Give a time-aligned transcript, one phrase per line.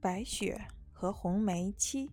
[0.00, 2.10] 白雪和红梅七。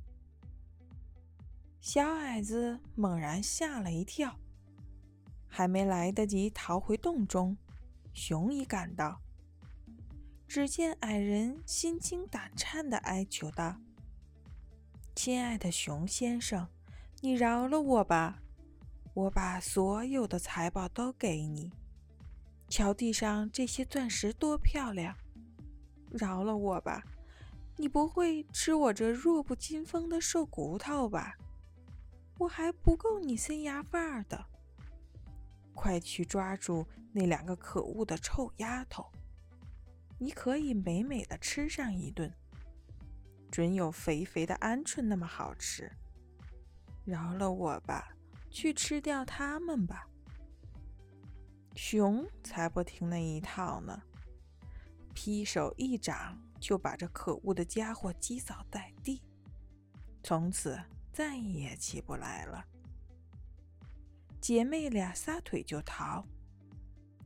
[1.80, 4.40] 小矮子猛然吓了一跳，
[5.48, 7.56] 还没来得及逃回洞中，
[8.14, 9.22] 熊已赶到。
[10.48, 13.76] 只见矮人心惊胆颤地哀求道
[15.16, 16.68] ：“亲爱的熊先生，
[17.22, 18.42] 你饶了我吧！
[19.14, 21.72] 我把所有的财宝都给你。
[22.68, 25.16] 瞧地上这些钻石多漂亮！
[26.10, 27.04] 饶了我吧！
[27.78, 31.38] 你不会吃我这弱不禁风的瘦骨头吧？
[32.38, 34.46] 我还不够你塞牙缝的！
[35.74, 39.06] 快去抓住那两个可恶的臭丫头！”
[40.18, 42.34] 你可以美美的吃上一顿，
[43.52, 45.92] 准有肥肥的鹌鹑那么好吃。
[47.04, 48.16] 饶了我吧，
[48.50, 50.08] 去吃掉它们吧。
[51.76, 54.02] 熊才不听那一套呢，
[55.14, 59.22] 劈手一掌就把这可恶的家伙击倒在地，
[60.24, 60.82] 从此
[61.14, 62.66] 再也起不来了。
[64.42, 66.26] 姐妹俩撒腿就逃，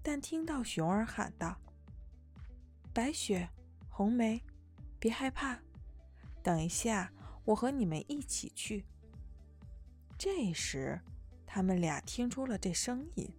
[0.04, 1.58] 但听到熊儿喊道。
[2.94, 3.50] 白雪，
[3.88, 4.44] 红梅，
[5.00, 5.58] 别害怕，
[6.44, 7.10] 等一下，
[7.46, 8.84] 我和你们一起去。
[10.18, 11.00] 这时，
[11.48, 13.32] 他们俩听出了这声音，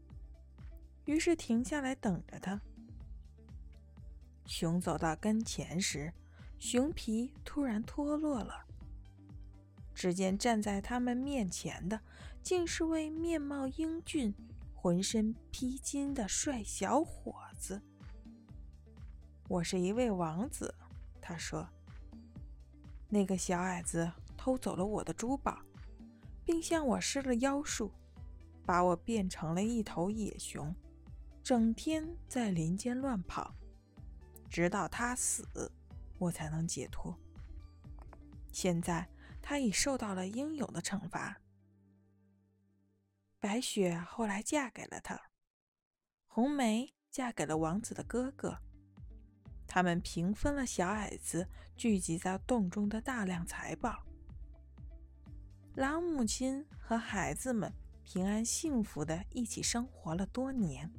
[1.05, 2.59] 于是停下来等着他。
[4.51, 6.12] 熊走到跟前时，
[6.59, 8.67] 熊皮突然脱落了。
[9.95, 12.01] 只见站在他们面前的，
[12.43, 14.34] 竟是位面貌英俊、
[14.75, 17.81] 浑身披金的帅小伙子。
[19.47, 20.75] 我是一位王子，
[21.21, 21.65] 他说。
[23.09, 25.61] 那个小矮子偷走了我的珠宝，
[26.45, 27.93] 并向我施了妖术，
[28.67, 30.75] 把我变成了一头野熊，
[31.41, 33.55] 整天在林间乱跑，
[34.51, 35.70] 直到他死，
[36.19, 37.17] 我才能解脱。
[38.53, 39.09] 现在
[39.41, 41.41] 他已受到了应有的惩罚。
[43.38, 45.19] 白雪后来嫁给了他，
[46.27, 48.59] 红梅嫁给了王子的哥哥。
[49.66, 54.05] 他们平分了小矮子聚集在洞中的大量财宝。
[55.77, 57.72] 老母亲和孩子们
[58.03, 60.93] 平安幸福的一起生活了多年。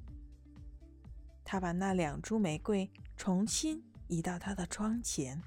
[1.52, 5.38] 他把那两株玫瑰重新移到他的窗前，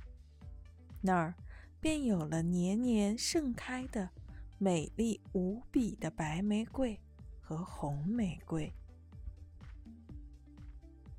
[1.01, 1.35] 那儿
[1.81, 4.11] 便有了年年盛开的
[4.59, 7.01] 美丽无比的白玫瑰
[7.41, 8.71] 和红玫瑰。